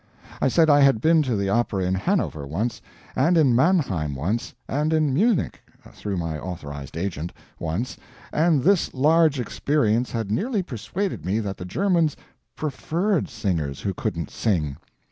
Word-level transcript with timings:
I 0.41 0.47
said 0.47 0.67
I 0.67 0.79
had 0.79 0.99
been 0.99 1.21
to 1.21 1.35
the 1.35 1.49
opera 1.49 1.83
in 1.85 1.93
Hanover, 1.93 2.47
once, 2.47 2.81
and 3.15 3.37
in 3.37 3.55
Mannheim 3.55 4.15
once, 4.15 4.55
and 4.67 4.91
in 4.93 5.13
Munich 5.13 5.61
(through 5.93 6.17
my 6.17 6.39
authorized 6.39 6.97
agent) 6.97 7.31
once, 7.59 7.97
and 8.33 8.63
this 8.63 8.95
large 8.95 9.39
experience 9.39 10.11
had 10.11 10.31
nearly 10.31 10.63
persuaded 10.63 11.23
me 11.23 11.37
that 11.41 11.57
the 11.57 11.65
Germans 11.65 12.17
PREFERRED 12.55 13.29
singers 13.29 13.81
who 13.81 13.93
couldn't 13.93 14.31
sing. 14.31 14.77